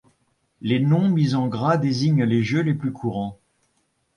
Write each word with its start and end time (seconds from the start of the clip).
Les 0.61 0.79
noms 0.79 1.09
mis 1.09 1.35
en 1.35 1.47
gras 1.47 1.77
désignent 1.77 2.23
les 2.23 2.41
jeux 2.41 2.63
les 2.63 2.73
plus 2.73 2.91
courants. 2.91 3.37